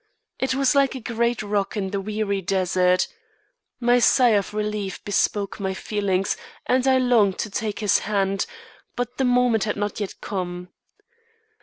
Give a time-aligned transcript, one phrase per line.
[0.39, 3.07] It was like a great rock in the weary desert.
[3.79, 6.35] My sigh of relief bespoke my feelings
[6.65, 8.47] and I longed to take his hand,
[8.95, 10.69] but the moment had not yet come.